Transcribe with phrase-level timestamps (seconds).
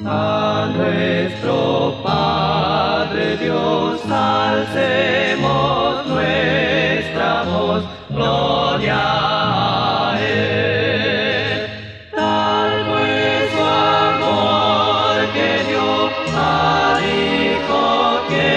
[0.00, 11.68] nuestro Padre Dios, alcemos nuestra voz, gloria a Él.
[12.14, 17.84] Tal fue amor que dio al Hijo
[18.28, 18.48] que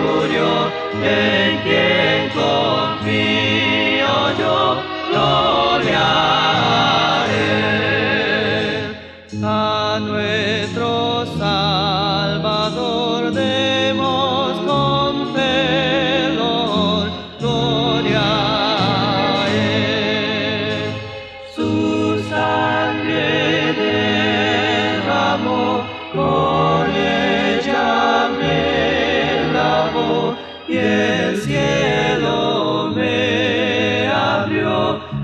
[0.00, 0.50] murió,
[1.02, 4.58] en quien confío yo,
[5.10, 8.96] gloria a Él.
[9.44, 9.98] A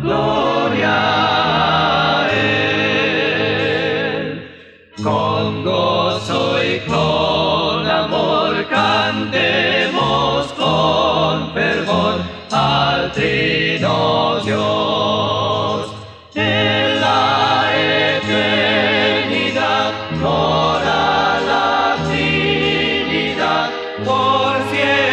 [0.03, 3.69] gloria a Él.
[5.03, 7.18] Con lavó, y gloria
[9.09, 12.21] cantemos con fervor
[12.53, 15.95] al trino Dios.
[16.35, 17.71] En la
[18.19, 23.71] eternidad la Trinidad
[24.05, 25.08] por siempre.